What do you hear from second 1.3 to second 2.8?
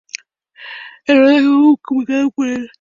fue comunicado por "E!